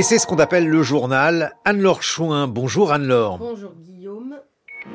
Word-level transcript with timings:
Et 0.00 0.02
c'est 0.02 0.18
ce 0.18 0.26
qu'on 0.26 0.38
appelle 0.38 0.66
le 0.66 0.82
journal. 0.82 1.52
Anne-Laure 1.66 2.02
Chouin. 2.02 2.48
Bonjour 2.48 2.90
Anne-Laure. 2.90 3.36
Bonjour. 3.36 3.72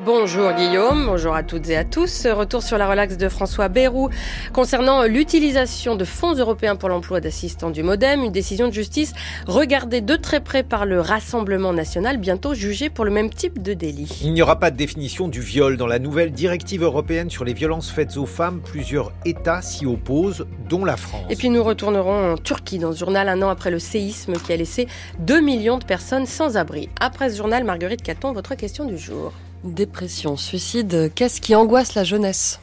Bonjour 0.06 0.52
Guillaume, 0.52 1.06
bonjour 1.06 1.34
à 1.34 1.42
toutes 1.42 1.68
et 1.68 1.76
à 1.76 1.82
tous. 1.82 2.28
Retour 2.28 2.62
sur 2.62 2.78
la 2.78 2.88
relaxe 2.88 3.16
de 3.16 3.28
François 3.28 3.66
Bayrou 3.66 4.08
concernant 4.52 5.02
l'utilisation 5.02 5.96
de 5.96 6.04
fonds 6.04 6.32
européens 6.32 6.76
pour 6.76 6.88
l'emploi 6.88 7.20
d'assistants 7.20 7.70
du 7.70 7.82
Modem, 7.82 8.22
une 8.22 8.30
décision 8.30 8.68
de 8.68 8.72
justice 8.72 9.14
regardée 9.48 10.02
de 10.02 10.14
très 10.14 10.38
près 10.38 10.62
par 10.62 10.86
le 10.86 11.00
Rassemblement 11.00 11.72
national, 11.72 12.18
bientôt 12.18 12.54
jugée 12.54 12.88
pour 12.88 13.04
le 13.04 13.10
même 13.10 13.30
type 13.30 13.60
de 13.60 13.74
délit. 13.74 14.20
Il 14.22 14.32
n'y 14.32 14.42
aura 14.42 14.60
pas 14.60 14.70
de 14.70 14.76
définition 14.76 15.26
du 15.26 15.40
viol 15.40 15.76
dans 15.76 15.88
la 15.88 15.98
nouvelle 15.98 16.30
directive 16.30 16.84
européenne 16.84 17.28
sur 17.28 17.44
les 17.44 17.52
violences 17.52 17.90
faites 17.90 18.16
aux 18.16 18.26
femmes. 18.26 18.60
Plusieurs 18.60 19.10
États 19.24 19.60
s'y 19.60 19.86
opposent, 19.86 20.46
dont 20.68 20.84
la 20.84 20.96
France. 20.96 21.26
Et 21.30 21.34
puis 21.34 21.50
nous 21.50 21.64
retournerons 21.64 22.34
en 22.34 22.36
Turquie 22.36 22.78
dans 22.78 22.92
ce 22.92 22.98
journal 23.00 23.28
un 23.28 23.42
an 23.42 23.48
après 23.48 23.72
le 23.72 23.80
séisme 23.80 24.34
qui 24.34 24.52
a 24.52 24.56
laissé 24.56 24.86
2 25.18 25.40
millions 25.40 25.78
de 25.78 25.84
personnes 25.84 26.26
sans 26.26 26.56
abri. 26.56 26.90
Après 27.00 27.28
ce 27.28 27.36
journal, 27.36 27.64
Marguerite 27.64 28.02
Caton, 28.02 28.30
votre 28.30 28.54
question 28.54 28.84
du 28.84 28.98
jour. 28.98 29.32
Dépression, 29.66 30.36
suicide, 30.36 31.10
qu'est-ce 31.14 31.40
qui 31.40 31.54
angoisse 31.54 31.94
la 31.94 32.04
jeunesse? 32.04 32.60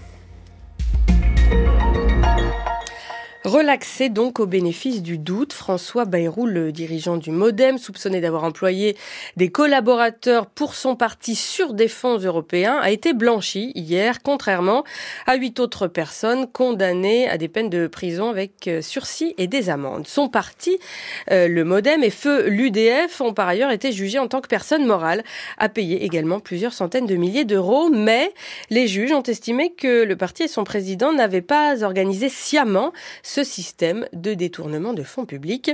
Relaxé 3.45 4.07
donc 4.07 4.39
au 4.39 4.45
bénéfice 4.45 5.01
du 5.01 5.17
doute, 5.17 5.51
François 5.51 6.05
Bayrou, 6.05 6.45
le 6.45 6.71
dirigeant 6.71 7.17
du 7.17 7.29
Modem, 7.29 7.77
soupçonné 7.77 8.21
d'avoir 8.21 8.45
employé 8.45 8.95
des 9.35 9.49
collaborateurs 9.49 10.45
pour 10.45 10.75
son 10.75 10.95
parti 10.95 11.35
sur 11.35 11.73
des 11.73 11.89
fonds 11.89 12.17
européens, 12.17 12.79
a 12.81 12.89
été 12.89 13.11
blanchi 13.11 13.73
hier, 13.75 14.21
contrairement 14.23 14.85
à 15.27 15.35
huit 15.35 15.59
autres 15.59 15.87
personnes 15.87 16.47
condamnées 16.47 17.27
à 17.27 17.37
des 17.37 17.49
peines 17.49 17.69
de 17.69 17.87
prison 17.87 18.29
avec 18.29 18.69
euh, 18.69 18.81
sursis 18.81 19.35
et 19.37 19.47
des 19.47 19.69
amendes. 19.69 20.07
Son 20.07 20.29
parti, 20.29 20.79
euh, 21.29 21.49
le 21.49 21.65
Modem 21.65 22.01
et 22.01 22.11
Feu 22.11 22.47
l'UDF, 22.47 23.19
ont 23.19 23.33
par 23.33 23.49
ailleurs 23.49 23.71
été 23.71 23.91
jugés 23.91 24.19
en 24.19 24.29
tant 24.29 24.39
que 24.39 24.47
personne 24.47 24.85
morale, 24.85 25.21
à 25.57 25.67
payer 25.67 26.05
également 26.05 26.39
plusieurs 26.39 26.71
centaines 26.71 27.07
de 27.07 27.15
milliers 27.17 27.43
d'euros, 27.43 27.89
mais 27.89 28.33
les 28.69 28.87
juges 28.87 29.11
ont 29.11 29.21
estimé 29.21 29.73
que 29.73 30.05
le 30.05 30.15
parti 30.15 30.43
et 30.43 30.47
son 30.47 30.63
président 30.63 31.11
n'avaient 31.11 31.41
pas 31.41 31.83
organisé 31.83 32.29
sciemment 32.29 32.93
système 33.41 34.05
de 34.13 34.33
détournement 34.33 34.93
de 34.93 35.03
fonds 35.03 35.25
publics. 35.25 35.71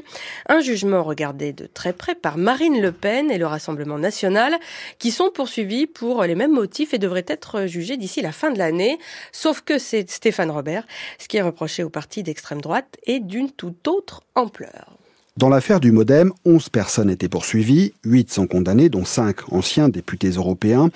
Un 0.47 0.61
jugement 0.61 1.03
regardé 1.03 1.51
de 1.51 1.65
très 1.65 1.93
près 1.93 2.15
par 2.15 2.37
Marine 2.37 2.81
Le 2.81 2.91
Pen 2.91 3.31
et 3.31 3.37
le 3.37 3.47
Rassemblement 3.47 3.97
national, 3.97 4.55
qui 4.99 5.11
sont 5.11 5.31
poursuivis 5.33 5.87
pour 5.87 6.23
les 6.23 6.35
mêmes 6.35 6.53
motifs 6.53 6.93
et 6.93 6.99
devraient 6.99 7.25
être 7.27 7.65
jugés 7.65 7.97
d'ici 7.97 8.21
la 8.21 8.31
fin 8.31 8.51
de 8.51 8.57
l'année. 8.57 8.99
Sauf 9.31 9.61
que 9.61 9.77
c'est 9.77 10.09
Stéphane 10.09 10.51
Robert. 10.51 10.85
Ce 11.17 11.27
qui 11.27 11.37
est 11.37 11.41
reproché 11.41 11.83
au 11.83 11.89
parti 11.89 12.23
d'extrême 12.23 12.61
droite 12.61 12.97
est 13.05 13.19
d'une 13.19 13.51
toute 13.51 13.87
autre 13.87 14.21
ampleur. 14.35 14.95
Dans 15.37 15.47
l'affaire 15.47 15.79
du 15.79 15.93
Modem, 15.93 16.33
11 16.43 16.67
personnes 16.67 17.09
étaient 17.09 17.29
poursuivies, 17.29 17.93
8 18.03 18.29
sont 18.29 18.45
condamnées, 18.45 18.89
dont 18.89 19.05
5 19.05 19.53
anciens 19.53 19.87
députés 19.87 20.31
européens. 20.31 20.89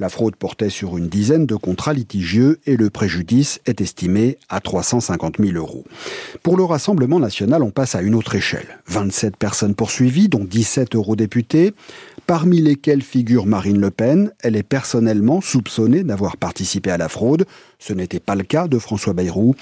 La 0.00 0.08
fraude 0.08 0.34
portait 0.34 0.70
sur 0.70 0.96
une 0.96 1.08
dizaine 1.08 1.44
de 1.44 1.54
contrats 1.56 1.92
litigieux 1.92 2.58
et 2.64 2.78
le 2.78 2.88
préjudice 2.88 3.60
est 3.66 3.82
estimé 3.82 4.38
à 4.48 4.60
350 4.60 5.36
000 5.38 5.58
euros. 5.58 5.84
Pour 6.42 6.56
le 6.56 6.64
Rassemblement 6.64 7.20
national, 7.20 7.62
on 7.62 7.70
passe 7.70 7.94
à 7.94 8.00
une 8.00 8.14
autre 8.14 8.34
échelle. 8.34 8.78
27 8.86 9.36
personnes 9.36 9.74
poursuivies, 9.74 10.30
dont 10.30 10.42
17 10.42 10.96
eurodéputés, 10.96 11.74
parmi 12.26 12.62
lesquels 12.62 13.02
figure 13.02 13.44
Marine 13.44 13.78
Le 13.78 13.90
Pen. 13.90 14.32
Elle 14.42 14.56
est 14.56 14.62
personnellement 14.62 15.42
soupçonnée 15.42 16.02
d'avoir 16.02 16.38
participé 16.38 16.90
à 16.90 16.96
la 16.96 17.10
fraude. 17.10 17.44
Ce 17.78 17.92
n'était 17.92 18.20
pas 18.20 18.36
le 18.36 18.44
cas 18.44 18.68
de 18.68 18.78
François 18.78 19.12
Bayrou. 19.12 19.54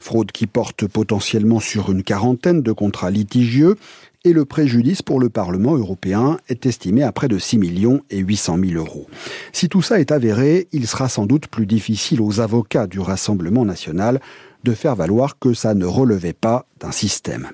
Fraude 0.00 0.32
qui 0.32 0.48
porte 0.48 0.88
potentiellement 0.88 1.60
sur 1.60 1.92
une 1.92 2.02
quarantaine 2.02 2.62
de 2.62 2.72
contrats 2.72 3.10
litigieux 3.12 3.76
et 4.24 4.32
le 4.32 4.44
préjudice 4.44 5.02
pour 5.02 5.20
le 5.20 5.28
Parlement 5.28 5.76
européen 5.76 6.38
est 6.48 6.66
estimé 6.66 7.02
à 7.02 7.12
près 7.12 7.28
de 7.28 7.38
6 7.38 7.58
millions 7.58 8.00
et 8.10 8.18
800 8.18 8.58
000 8.64 8.72
euros. 8.82 9.06
Si 9.52 9.68
tout 9.68 9.82
ça 9.82 10.00
est 10.00 10.12
avéré, 10.12 10.68
il 10.72 10.86
sera 10.86 11.08
sans 11.08 11.26
doute 11.26 11.46
plus 11.46 11.66
difficile 11.66 12.20
aux 12.22 12.40
avocats 12.40 12.86
du 12.86 13.00
Rassemblement 13.00 13.64
national 13.64 14.20
de 14.64 14.72
faire 14.72 14.96
valoir 14.96 15.38
que 15.38 15.54
ça 15.54 15.74
ne 15.74 15.84
relevait 15.84 16.32
pas 16.32 16.66
d'un 16.80 16.90
système. 16.90 17.48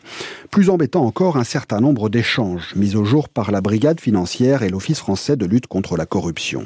Plus 0.50 0.70
embêtant 0.70 1.04
encore, 1.04 1.36
un 1.36 1.44
certain 1.44 1.80
nombre 1.80 2.08
d'échanges 2.08 2.72
mis 2.76 2.96
au 2.96 3.04
jour 3.04 3.28
par 3.28 3.50
la 3.50 3.60
Brigade 3.60 4.00
financière 4.00 4.62
et 4.62 4.68
l'Office 4.68 4.98
français 4.98 5.36
de 5.36 5.44
lutte 5.44 5.66
contre 5.66 5.96
la 5.96 6.06
corruption. 6.06 6.64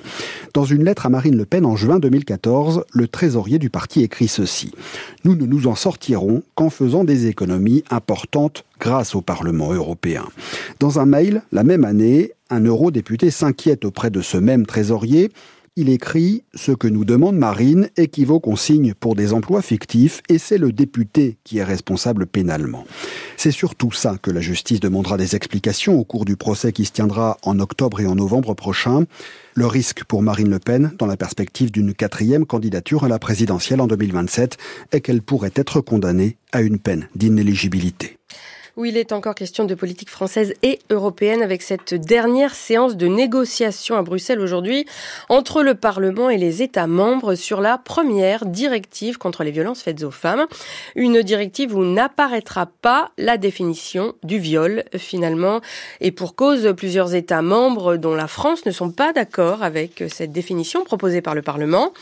Dans 0.53 0.65
une 0.65 0.85
lettre 0.85 1.07
à 1.07 1.09
Marine 1.09 1.37
Le 1.37 1.47
Pen 1.47 1.67
en 1.67 1.77
juin 1.77 1.99
2014, 1.99 2.85
le 2.93 3.09
trésorier 3.09 3.59
du 3.59 3.71
parti 3.71 4.03
écrit 4.03 4.29
ceci. 4.29 4.73
Nous 5.25 5.35
ne 5.35 5.47
nous 5.47 5.67
en 5.67 5.75
sortirons 5.75 6.43
qu'en 6.55 6.71
faisant 6.71 7.05
des 7.05 7.27
économies 7.27 7.83
importantes 7.91 8.65
grâce 8.79 9.15
au 9.15 9.23
Parlement 9.23 9.73
européen. 9.73 10.25
Dans 10.79 10.99
un 10.99 11.07
mail, 11.07 11.43
la 11.53 11.65
même 11.65 11.85
année, 11.85 12.33
un 12.51 12.61
eurodéputé 12.61 13.31
s'inquiète 13.31 13.85
auprès 13.85 14.11
de 14.11 14.21
ce 14.21 14.37
même 14.37 14.67
trésorier 14.67 15.33
il 15.77 15.89
écrit 15.89 16.45
Ce 16.55 16.73
que 16.73 16.87
nous 16.87 17.05
demande 17.05 17.37
Marine 17.37 17.89
équivaut 17.97 18.39
qu'on 18.39 18.57
signe 18.57 18.95
pour 18.95 19.17
des 19.17 19.33
emplois 19.33 19.63
fictifs 19.63 20.23
et 20.29 20.39
c'est 20.39 20.59
le 20.59 20.73
député 20.73 21.39
qui 21.43 21.59
est 21.59 21.65
responsable 21.65 22.27
pénalement. 22.27 22.87
C'est 23.37 23.51
surtout 23.51 23.91
ça 23.91 24.17
que 24.23 24.31
la 24.31 24.41
justice 24.41 24.81
demandera 24.81 25.17
des 25.17 25.35
explications 25.35 25.99
au 25.99 26.05
cours 26.05 26.25
du 26.25 26.37
procès 26.37 26.73
qui 26.73 26.85
se 26.85 26.93
tiendra 26.93 27.39
en 27.43 27.59
octobre 27.59 28.01
et 28.01 28.07
en 28.07 28.15
novembre 28.15 28.55
prochain. 28.55 29.05
Le 29.55 29.67
risque 29.67 30.05
pour 30.05 30.23
Marine 30.23 30.51
Le 30.51 30.61
Pen, 30.61 30.93
dans 30.99 31.07
la 31.07 31.17
perspective 31.17 31.73
d'une 31.73 31.95
quatrième 31.95 32.47
candidature 32.47 33.05
à 33.05 33.09
la 33.09 33.19
présidentielle 33.19 33.81
en 33.81 33.87
2027, 33.87 34.57
est 34.93 35.01
qu'elle 35.01 35.23
pourrait 35.23 35.53
être 35.57 35.81
condamnée 35.81 36.37
à 36.53 36.61
une 36.61 36.79
peine 36.79 37.09
d'inéligibilité 37.17 38.19
où 38.77 38.85
il 38.85 38.97
est 38.97 39.13
encore 39.13 39.35
question 39.35 39.65
de 39.65 39.75
politique 39.75 40.11
française 40.11 40.55
et 40.63 40.81
européenne 40.91 41.43
avec 41.43 41.63
cette 41.63 41.95
dernière 41.95 42.55
séance 42.55 42.97
de 42.97 43.07
négociation 43.07 43.97
à 43.97 44.03
Bruxelles 44.03 44.41
aujourd'hui 44.41 44.85
entre 45.29 45.63
le 45.63 45.75
Parlement 45.75 46.29
et 46.29 46.39
les 46.39 46.63
États 46.63 46.89
membres 46.89 47.37
sur 47.37 47.61
la 47.61 47.79
première 47.79 48.47
directive 48.47 49.19
contre 49.19 49.45
les 49.45 49.53
violences 49.53 49.83
faites 49.83 50.03
aux 50.03 50.11
femmes. 50.11 50.47
Une 50.97 51.23
directive 51.23 51.77
où 51.77 51.85
n'apparaîtra 51.85 52.67
pas 52.67 53.11
la 53.17 53.37
définition 53.37 54.15
du 54.25 54.39
viol 54.39 54.85
finalement 54.97 55.61
et 56.01 56.11
pour 56.11 56.35
cause 56.35 56.75
plusieurs 56.77 57.15
États 57.15 57.43
membres 57.43 57.97
dont 57.97 58.15
la 58.15 58.27
France 58.27 58.67
ne 58.67 58.73
sont 58.73 58.91
pas 58.91 59.13
d'accord 59.13 59.63
avec 59.63 60.03
cette 60.09 60.33
définition 60.33 60.85
proposée 60.85 61.23
par 61.23 61.35
le 61.35 61.43
Parlement. 61.43 61.93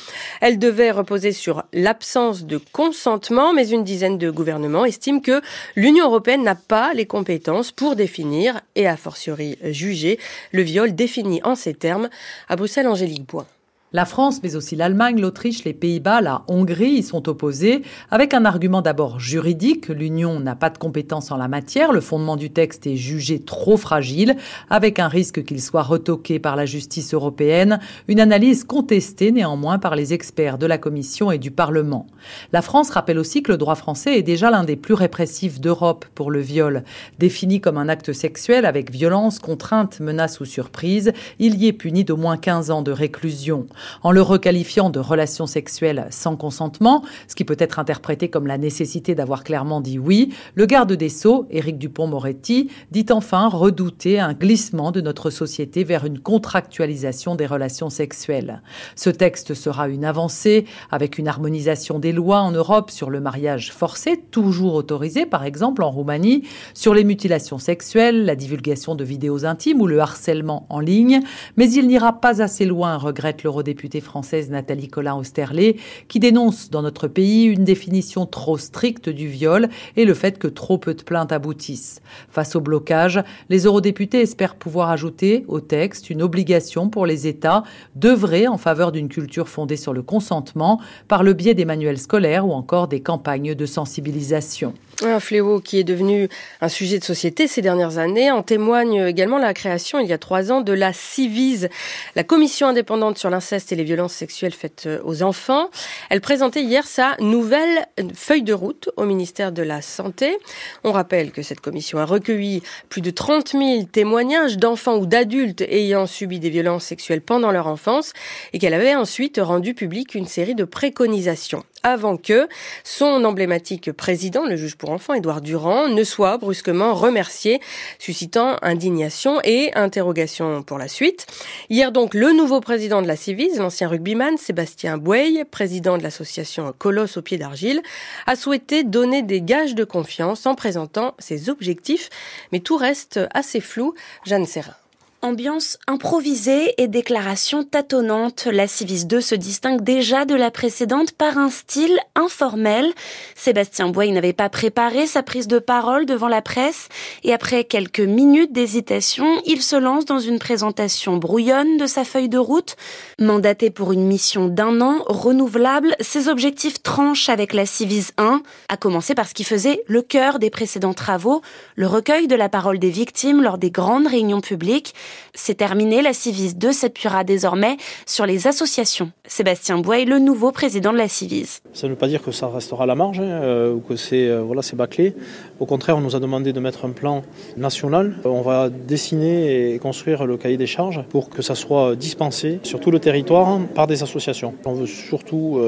Elle 0.41 0.59
devait 0.59 0.91
reposer 0.91 1.33
sur 1.33 1.65
l'absence 1.75 2.45
de 2.45 2.59
consentement 2.73 3.53
mais 3.53 3.69
une 3.69 3.85
dizaine 3.85 4.17
de 4.17 4.31
gouvernements 4.31 4.87
estiment 4.87 5.21
que 5.21 5.43
l'Union 5.77 6.07
européenne 6.07 6.43
n'a 6.43 6.55
pas 6.69 6.95
les 6.95 7.07
compétences 7.07 7.73
pour 7.73 7.97
définir 7.97 8.61
et 8.75 8.87
a 8.87 8.97
fortiori 8.97 9.59
juger 9.63 10.19
le 10.53 10.63
viol 10.63 10.95
défini 10.95 11.41
en 11.45 11.55
ces 11.55 11.75
termes 11.75 12.09
à 12.49 12.57
Bruxelles 12.57 12.89
Angélique 12.89 13.27
Bois. 13.27 13.47
La 13.95 14.07
France, 14.07 14.41
mais 14.43 14.57
aussi 14.57 14.75
l'Allemagne, 14.75 15.21
l'Autriche, 15.21 15.65
les 15.65 15.75
Pays-Bas, 15.75 16.23
la 16.23 16.45
Hongrie 16.49 16.93
y 16.93 17.03
sont 17.03 17.29
opposés, 17.29 17.83
avec 18.11 18.33
un 18.33 18.47
argument 18.47 18.81
d'abord 18.81 19.21
juridique. 19.21 19.89
L'Union 19.89 20.41
n'a 20.41 20.57
pas 20.57 20.71
de 20.71 20.79
compétences 20.79 21.31
en 21.31 21.37
la 21.37 21.47
matière. 21.47 21.93
Le 21.93 22.01
fondement 22.01 22.37
du 22.37 22.51
texte 22.51 22.87
est 22.87 22.97
jugé 22.97 23.41
trop 23.41 23.77
fragile, 23.77 24.37
avec 24.71 24.99
un 24.99 25.09
risque 25.09 25.45
qu'il 25.45 25.61
soit 25.61 25.83
retoqué 25.83 26.39
par 26.39 26.57
la 26.57 26.65
justice 26.65 27.13
européenne. 27.13 27.81
Une 28.09 28.21
analyse 28.21 28.65
contestée 28.65 29.31
néanmoins 29.31 29.79
par 29.79 29.95
les 29.95 30.15
experts 30.15 30.57
de 30.57 30.65
la 30.65 30.79
Commission 30.79 31.31
et 31.31 31.39
du 31.39 31.51
Parlement. 31.51 32.07
La 32.55 32.63
France 32.63 32.89
rappelle 32.89 33.19
aussi 33.19 33.43
que 33.43 33.53
le 33.53 33.59
droit 33.59 33.75
français 33.75 34.17
est 34.17 34.23
déjà 34.23 34.51
l'un 34.51 34.65
des 34.65 34.77
plus 34.77 34.95
répressifs 34.95 35.61
d'Europe 35.61 36.07
pour 36.15 36.31
le 36.31 36.41
viol. 36.41 36.85
Défini 37.19 37.61
comme 37.61 37.77
un 37.77 37.91
acte 37.91 38.15
sexuel 38.15 38.65
avec 38.65 38.91
violence, 38.91 39.39
contrainte, 39.39 40.01
menace 40.01 40.41
ou 40.41 40.47
surprise, 40.47 41.13
il 41.39 41.57
y 41.57 41.67
est 41.67 41.75
puni 41.75 42.05
d'au 42.05 42.17
moins 42.17 42.39
15 42.39 42.71
ans 42.71 42.81
de 42.81 42.91
réclusion 42.91 43.67
en 44.03 44.13
le 44.13 44.23
requalifiant 44.23 44.91
de 44.91 45.01
relation 45.01 45.47
sexuelle 45.47 46.07
sans 46.11 46.37
consentement, 46.37 47.03
ce 47.29 47.35
qui 47.35 47.45
peut 47.45 47.57
être 47.59 47.79
interprété 47.79 48.29
comme 48.29 48.47
la 48.47 48.59
nécessité 48.59 49.15
d'avoir 49.15 49.45
clairement 49.45 49.81
dit 49.81 49.99
oui, 49.99 50.33
le 50.55 50.67
garde 50.67 50.93
des 50.93 51.09
Sceaux, 51.09 51.47
Éric 51.51 51.79
Dupont-Moretti, 51.79 52.71
dit 52.91 53.07
enfin 53.11 53.49
redouter 53.49 54.21
un 54.21 54.33
glissement 54.33 54.93
de 54.93 55.01
notre 55.01 55.31
société 55.31 55.85
vers 55.85 56.05
une 56.05 56.19
contractualisation 56.19 57.35
des 57.35 57.47
relations 57.47 57.91
sexuelles. 57.91 58.63
Ce 58.97 59.11
texte 59.11 59.55
sera 59.55 59.89
une 59.89 60.05
avancée 60.05 60.67
avec 60.91 61.19
une 61.19 61.29
harmonisation 61.29 61.99
des 61.99 62.13
lois 62.13 62.41
en 62.41 62.53
Europe 62.53 62.91
sur 62.91 63.11
le 63.11 63.21
mariage 63.21 63.73
forcé, 63.73 64.23
toujours 64.31 64.75
autorisé 64.75 65.27
par 65.27 65.45
exemple 65.45 65.83
en 65.83 65.91
Roumanie, 65.91 66.45
sur 66.75 66.95
les 66.95 67.05
mutilations 67.05 67.59
sexuelles, 67.59 68.25
la 68.25 68.37
divulgation 68.37 68.95
de 68.95 69.05
vidéos 69.05 69.45
intimes 69.45 69.81
ou 69.81 69.87
le 69.87 70.01
harcèlement 70.01 70.67
en 70.69 70.81
ligne, 70.81 71.21
mais 71.57 71.71
il 71.71 71.87
n'ira 71.87 72.21
pas 72.21 72.43
assez 72.43 72.65
loin, 72.65 72.97
regrette 72.97 73.43
l'Eurodéputé 73.43 73.72
eurodéputée 73.73 74.01
française 74.03 74.51
Nathalie 74.51 74.89
Collin-Osterlé, 74.89 75.77
qui 76.09 76.21
dénonce 76.21 76.69
dans 76.69 76.83
notre 76.83 77.09
pays 77.09 77.45
une 77.45 77.65
définition 77.65 78.27
trop 78.27 78.59
stricte 78.59 79.09
du 79.09 79.29
viol 79.29 79.71
et 79.97 80.05
le 80.05 80.13
fait 80.13 80.39
que 80.39 80.47
trop 80.47 80.77
peu 80.77 80.93
de 80.93 81.03
plaintes 81.03 81.33
aboutissent. 81.33 82.03
Face 82.29 82.55
au 82.55 82.61
blocage, 82.61 83.23
les 83.49 83.65
eurodéputés 83.65 84.21
espèrent 84.21 84.57
pouvoir 84.57 84.91
ajouter 84.91 85.45
au 85.49 85.61
texte 85.61 86.11
une 86.11 86.21
obligation 86.21 86.91
pour 86.91 87.07
les 87.07 87.27
États 87.27 87.63
d'œuvrer 87.97 88.47
en 88.47 88.59
faveur 88.59 88.93
d'une 88.93 89.09
culture 89.09 89.49
fondée 89.49 89.79
sur 89.79 89.95
le 89.95 90.03
consentement 90.03 90.79
par 91.09 91.23
le 91.23 91.33
biais 91.33 91.55
des 91.55 91.65
manuels 91.65 91.99
scolaires 91.99 92.47
ou 92.47 92.53
encore 92.53 92.89
des 92.89 93.01
campagnes 93.01 93.55
de 93.55 93.67
sensibilisation. 93.67 94.75
Un 95.03 95.19
fléau 95.19 95.61
qui 95.61 95.79
est 95.79 95.85
devenu 95.85 96.29
un 96.61 96.69
sujet 96.69 96.99
de 96.99 97.05
société 97.05 97.49
ces 97.49 97.63
dernières 97.63 97.99
années. 97.99 98.31
En 98.31 98.43
témoigne 98.43 99.07
également 99.07 99.39
la 99.39 99.55
création, 99.55 99.99
il 99.99 100.07
y 100.07 100.13
a 100.13 100.19
trois 100.19 100.53
ans, 100.53 100.61
de 100.61 100.73
la 100.73 100.93
CIVIS, 100.93 101.67
la 102.15 102.23
commission 102.23 102.69
indépendante 102.69 103.19
sur 103.19 103.31
l'inceste 103.31 103.62
et 103.71 103.77
les 103.77 103.85
violences 103.85 104.15
sexuelles 104.15 104.53
faites 104.53 104.89
aux 105.05 105.23
enfants. 105.23 105.71
Elle 106.11 106.21
présentait 106.21 106.63
hier 106.63 106.87
sa 106.87 107.17
nouvelle 107.21 107.87
feuille 108.15 108.43
de 108.43 108.53
route 108.53 108.91
au 108.97 109.05
ministère 109.05 109.53
de 109.53 109.63
la 109.63 109.83
Santé. 109.83 110.39
On 110.85 110.93
rappelle 110.93 111.31
que 111.31 111.43
cette 111.43 111.61
commission 111.61 111.99
a 111.99 112.05
recueilli 112.05 112.63
plus 112.89 113.03
de 113.03 113.11
30 113.11 113.51
000 113.51 113.85
témoignages 113.85 114.57
d'enfants 114.57 114.97
ou 114.97 115.07
d'adultes 115.07 115.61
ayant 115.63 116.07
subi 116.07 116.41
des 116.41 116.51
violences 116.51 116.85
sexuelles 116.85 117.23
pendant 117.23 117.53
leur 117.53 117.67
enfance 117.67 118.13
et 118.53 118.59
qu'elle 118.59 118.75
avait 118.75 118.95
ensuite 118.95 119.39
rendu 119.43 119.75
publique 119.75 120.15
une 120.15 120.27
série 120.27 120.55
de 120.55 120.65
préconisations 120.65 121.65
avant 121.83 122.17
que 122.17 122.49
son 122.85 123.25
emblématique 123.25 123.93
président, 123.93 124.45
le 124.45 124.57
juge 124.57 124.77
pour 124.77 124.91
enfants, 124.91 125.15
Édouard 125.15 125.41
Durand, 125.41 125.89
ne 125.89 126.05
soit 126.05 126.39
brusquement 126.39 126.95
remercié, 126.95 127.61
suscitant 127.99 128.57
indignation 128.63 129.41
et 129.45 129.73
interrogation 129.75 130.63
pour 130.63 130.79
la 130.79 130.89
suite. 130.89 131.27
Hier 131.71 131.93
donc, 131.93 132.15
le 132.15 132.33
nouveau 132.33 132.61
président 132.61 133.03
de 133.03 133.09
la 133.09 133.17
Civise, 133.17 133.59
l'ancien 133.59 133.89
rugbyman 133.89 134.37
Sébastien 134.37 134.99
Bouey, 134.99 135.45
président 135.45 135.99
de 135.99 136.03
l'association 136.03 136.73
Colosse 136.77 137.17
au 137.17 137.23
pied 137.23 137.39
d'argile, 137.39 137.83
a 138.27 138.37
souhaité 138.37 138.85
donner 138.85 139.23
des 139.23 139.43
gages 139.43 139.75
de 139.75 139.85
confiance 139.85 140.47
en 140.47 140.55
présentant 140.55 141.15
ses 141.19 141.51
objectifs, 141.51 142.11
mais 142.53 142.61
tout 142.61 142.77
reste 142.77 143.21
assez 143.33 143.61
flou. 143.61 143.95
Jeanne 144.25 144.47
Serrin. 144.47 144.75
Ambiance 145.25 145.79
improvisée 145.87 146.75
et 146.83 146.89
déclaration 146.89 147.63
tâtonnante, 147.63 148.49
la 148.51 148.67
Civis 148.67 149.07
2 149.07 149.21
se 149.21 149.37
distingue 149.37 149.81
déjà 149.81 150.25
de 150.25 150.35
la 150.35 150.51
précédente 150.51 151.13
par 151.13 151.39
un 151.39 151.49
style 151.49 151.97
informel. 152.17 152.93
Sébastien 153.37 153.87
Bois 153.87 154.09
n'avait 154.09 154.33
pas 154.33 154.49
préparé 154.49 155.07
sa 155.07 155.23
prise 155.23 155.47
de 155.47 155.61
parole 155.61 156.07
devant 156.07 156.27
la 156.27 156.43
presse 156.43 156.89
et 157.23 157.33
après 157.33 157.63
quelques 157.63 158.01
minutes 158.01 158.53
d'hésitation, 158.53 159.41
il 159.47 159.63
se 159.63 159.77
lance 159.77 160.07
dans 160.07 160.19
une 160.19 160.41
présentation 160.41 161.19
brouillonne 161.19 161.77
de 161.77 161.87
sa 161.87 162.03
feuille 162.03 162.29
de 162.29 162.39
route. 162.39 162.75
Mandaté 163.21 163.71
pour 163.71 163.93
une 163.93 164.09
mission 164.09 164.49
d'un 164.49 164.81
an, 164.81 165.05
renouvelable, 165.07 165.95
ses 166.01 166.27
objectifs 166.27 166.83
tranchent 166.83 167.29
avec 167.29 167.53
la 167.53 167.65
Civis 167.65 168.09
1, 168.19 168.43
à 168.69 168.77
commencer 168.77 169.15
par 169.15 169.29
ce 169.29 169.35
qui 169.35 169.45
faisait 169.45 169.85
le 169.87 170.03
cœur 170.03 170.41
des 170.41 170.51
précédents 170.51 170.95
travaux, 170.95 171.43
le 171.77 171.87
recueil 171.87 172.27
de 172.27 172.35
la 172.35 172.49
parole 172.49 172.81
des 172.81 172.91
victimes 172.91 173.41
lors 173.41 173.57
des 173.57 173.71
grandes 173.71 174.09
réunions 174.09 174.41
publiques. 174.41 174.97
C'est 175.35 175.55
terminé, 175.55 176.03
la 176.03 176.13
Civise 176.13 176.57
2 176.57 176.73
s'appuiera 176.73 177.25
désormais 177.25 177.77
sur 178.07 178.27
les 178.27 178.47
associations. 178.47 179.11
Sébastien 179.27 179.79
Bois 179.79 180.03
le 180.05 180.19
nouveau 180.19 180.53
président 180.53 180.93
de 180.93 180.99
la 180.99 181.09
Civise. 181.09 181.61
Ça 181.73 181.87
ne 181.87 181.93
veut 181.93 181.99
pas 181.99 182.09
dire 182.09 182.23
que 182.23 182.33
ça 182.33 182.49
restera 182.49 182.85
à 182.85 182.87
la 182.87 182.95
marge 182.95 183.21
hein, 183.21 183.25
euh, 183.25 183.73
ou 183.73 183.81
que 183.81 183.97
c'est 183.97 184.29
euh, 184.29 184.41
voilà, 184.41 184.63
c'est 184.63 184.77
bâclé. 184.77 185.15
Au 185.61 185.67
contraire, 185.67 185.97
on 185.97 186.01
nous 186.01 186.17
a 186.17 186.21
demandé 186.21 186.53
de 186.53 186.61
mettre 186.61 186.85
un 186.85 186.91
plan 186.91 187.23
national. 187.57 188.17
Euh, 188.25 188.29
on 188.29 188.43
va 188.43 188.69
dessiner 188.69 189.75
et 189.75 189.79
construire 189.79 190.27
le 190.27 190.37
cahier 190.37 190.57
des 190.57 190.67
charges 190.67 191.03
pour 191.11 191.31
que 191.31 191.43
ça 191.43 191.55
soit 191.55 191.97
dispensé 191.97 192.61
sur 192.63 192.81
tout 192.81 192.91
le 192.91 192.99
territoire 192.99 193.61
par 193.75 193.87
des 193.87 194.03
associations. 194.03 194.55
On 194.65 194.75
veut 194.75 194.87
surtout 194.87 195.61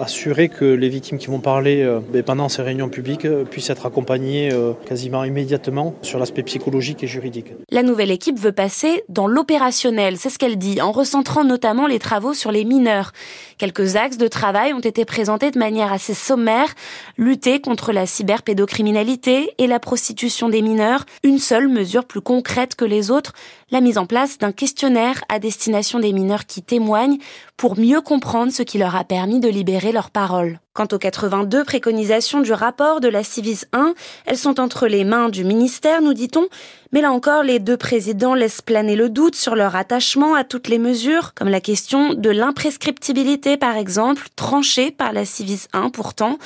assurer 0.00 0.48
que 0.48 0.64
les 0.64 0.88
victimes 0.88 1.18
qui 1.18 1.26
vont 1.26 1.40
parler 1.40 1.86
ben, 2.12 2.22
pendant 2.22 2.48
ces 2.48 2.62
réunions 2.62 2.88
publiques 2.88 3.26
puissent 3.50 3.70
être 3.70 3.86
accompagnées 3.86 4.50
quasiment 4.86 5.24
immédiatement 5.24 5.94
sur 6.02 6.18
l'aspect 6.18 6.42
psychologique 6.42 7.02
et 7.02 7.06
juridique. 7.06 7.52
La 7.70 7.82
nouvelle 7.82 8.10
équipe 8.10 8.38
veut 8.38 8.52
passer 8.52 8.83
dans 9.08 9.26
l'opérationnel, 9.26 10.16
c'est 10.18 10.30
ce 10.30 10.38
qu'elle 10.38 10.58
dit, 10.58 10.80
en 10.80 10.92
recentrant 10.92 11.44
notamment 11.44 11.86
les 11.86 11.98
travaux 11.98 12.34
sur 12.34 12.52
les 12.52 12.64
mineurs. 12.64 13.12
Quelques 13.58 13.96
axes 13.96 14.16
de 14.16 14.28
travail 14.28 14.72
ont 14.72 14.80
été 14.80 15.04
présentés 15.04 15.50
de 15.50 15.58
manière 15.58 15.92
assez 15.92 16.14
sommaire, 16.14 16.74
lutter 17.16 17.60
contre 17.60 17.92
la 17.92 18.06
cyberpédocriminalité 18.06 19.54
et 19.58 19.66
la 19.66 19.80
prostitution 19.80 20.48
des 20.48 20.62
mineurs, 20.62 21.06
une 21.22 21.38
seule 21.38 21.68
mesure 21.68 22.04
plus 22.04 22.20
concrète 22.20 22.74
que 22.74 22.84
les 22.84 23.10
autres, 23.10 23.32
la 23.70 23.80
mise 23.80 23.98
en 23.98 24.06
place 24.06 24.38
d'un 24.38 24.52
questionnaire 24.52 25.24
à 25.28 25.38
destination 25.38 25.98
des 25.98 26.12
mineurs 26.12 26.46
qui 26.46 26.62
témoignent 26.62 27.18
pour 27.56 27.78
mieux 27.78 28.00
comprendre 28.00 28.52
ce 28.52 28.62
qui 28.62 28.78
leur 28.78 28.96
a 28.96 29.04
permis 29.04 29.40
de 29.40 29.48
libérer 29.48 29.92
leurs 29.92 30.10
paroles. 30.10 30.58
Quant 30.72 30.88
aux 30.90 30.98
82 30.98 31.62
préconisations 31.62 32.40
du 32.40 32.52
rapport 32.52 32.98
de 32.98 33.06
la 33.06 33.22
Civis 33.22 33.64
1, 33.72 33.94
elles 34.26 34.36
sont 34.36 34.58
entre 34.58 34.88
les 34.88 35.04
mains 35.04 35.28
du 35.28 35.44
ministère, 35.44 36.02
nous 36.02 36.14
dit-on, 36.14 36.48
mais 36.90 37.00
là 37.00 37.12
encore, 37.12 37.42
les 37.44 37.60
deux 37.60 37.76
présidents 37.76 38.34
laissent 38.34 38.60
planer 38.60 38.96
le 38.96 39.08
doute 39.08 39.36
sur 39.36 39.54
leur 39.54 39.74
attachement 39.76 40.34
à 40.34 40.42
toutes 40.42 40.68
les 40.68 40.78
mesures, 40.78 41.34
comme 41.34 41.48
la 41.48 41.60
question 41.60 42.14
de 42.14 42.30
l'imprescriptibilité 42.30 43.56
par 43.56 43.76
exemple, 43.76 44.28
tranchée 44.34 44.90
par 44.90 45.12
la 45.12 45.24
Civis 45.24 45.66
1 45.72 45.90
pourtant. 45.90 46.38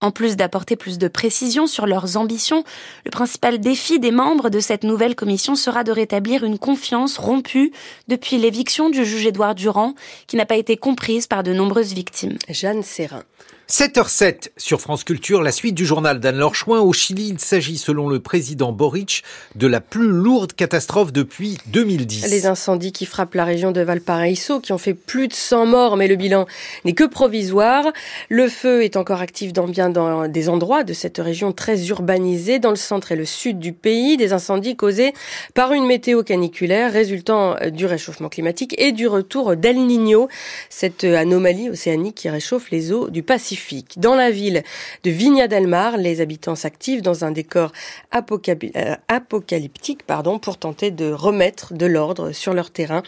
En 0.00 0.10
plus 0.10 0.36
d'apporter 0.36 0.76
plus 0.76 0.98
de 0.98 1.08
précision 1.08 1.66
sur 1.66 1.86
leurs 1.86 2.16
ambitions, 2.16 2.64
le 3.04 3.10
principal 3.10 3.58
défi 3.58 3.98
des 4.00 4.12
membres 4.12 4.50
de 4.50 4.60
cette 4.60 4.84
nouvelle 4.84 5.14
commission 5.14 5.54
sera 5.54 5.84
de 5.84 5.92
rétablir 5.92 6.44
une 6.44 6.58
confiance 6.58 7.18
rompue 7.18 7.72
depuis 8.08 8.38
l'éviction 8.38 8.90
du 8.90 9.04
juge 9.04 9.26
Édouard 9.26 9.54
Durand, 9.54 9.94
qui 10.26 10.36
n'a 10.36 10.46
pas 10.46 10.55
été 10.56 10.76
comprise 10.76 11.26
par 11.26 11.42
de 11.42 11.52
nombreuses 11.52 11.92
victimes. 11.92 12.38
Jeanne 12.48 12.82
Serrin. 12.82 13.24
7h07 13.68 14.50
sur 14.56 14.80
France 14.80 15.02
Culture, 15.02 15.42
la 15.42 15.50
suite 15.50 15.74
du 15.74 15.84
journal 15.84 16.20
d'Anne-Laure 16.20 16.54
Chouin. 16.54 16.78
Au 16.78 16.92
Chili, 16.92 17.30
il 17.30 17.40
s'agit, 17.40 17.78
selon 17.78 18.08
le 18.08 18.20
président 18.20 18.70
Boric, 18.70 19.24
de 19.56 19.66
la 19.66 19.80
plus 19.80 20.06
lourde 20.06 20.52
catastrophe 20.52 21.12
depuis 21.12 21.58
2010. 21.66 22.30
Les 22.30 22.46
incendies 22.46 22.92
qui 22.92 23.06
frappent 23.06 23.34
la 23.34 23.44
région 23.44 23.72
de 23.72 23.80
Valparaiso, 23.80 24.60
qui 24.60 24.72
ont 24.72 24.78
fait 24.78 24.94
plus 24.94 25.26
de 25.26 25.32
100 25.32 25.66
morts, 25.66 25.96
mais 25.96 26.06
le 26.06 26.14
bilan 26.14 26.46
n'est 26.84 26.92
que 26.92 27.02
provisoire. 27.02 27.86
Le 28.28 28.48
feu 28.48 28.84
est 28.84 28.96
encore 28.96 29.20
actif 29.20 29.52
dans 29.52 29.66
bien 29.66 29.90
des 30.28 30.48
endroits 30.48 30.84
de 30.84 30.92
cette 30.92 31.18
région 31.18 31.50
très 31.50 31.88
urbanisée, 31.88 32.60
dans 32.60 32.70
le 32.70 32.76
centre 32.76 33.10
et 33.10 33.16
le 33.16 33.24
sud 33.24 33.58
du 33.58 33.72
pays. 33.72 34.16
Des 34.16 34.32
incendies 34.32 34.76
causés 34.76 35.12
par 35.54 35.72
une 35.72 35.86
météo 35.86 36.22
caniculaire 36.22 36.92
résultant 36.92 37.56
du 37.72 37.86
réchauffement 37.86 38.28
climatique 38.28 38.76
et 38.78 38.92
du 38.92 39.08
retour 39.08 39.56
d'El 39.56 39.84
Niño, 39.84 40.28
cette 40.70 41.02
anomalie 41.02 41.68
océanique 41.68 42.14
qui 42.14 42.28
réchauffe 42.28 42.70
les 42.70 42.92
eaux 42.92 43.10
du 43.10 43.24
Pacifique. 43.24 43.55
Dans 43.96 44.14
la 44.14 44.30
ville 44.30 44.62
de 45.02 45.10
Vigna 45.10 45.48
del 45.48 45.66
Mar, 45.66 45.96
les 45.96 46.20
habitants 46.20 46.54
s'activent 46.54 47.02
dans 47.02 47.24
un 47.24 47.30
décor 47.30 47.72
euh, 48.14 48.94
apocalyptique 49.08 50.02
pardon, 50.04 50.38
pour 50.38 50.58
tenter 50.58 50.90
de 50.90 51.10
remettre 51.10 51.74
de 51.74 51.86
l'ordre 51.86 52.32
sur 52.32 52.54
leur 52.54 52.70
terrain. 52.70 53.02